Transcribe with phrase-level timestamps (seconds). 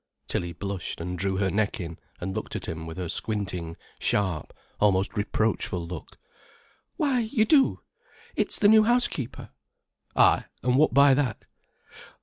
[0.27, 4.51] Tilly blushed and drew her neck in and looked at him with her squinting, sharp,
[4.79, 6.17] almost reproachful look.
[6.97, 9.51] "Why you do—it's the new housekeeper."
[10.15, 11.45] "Ay—an' what by that?"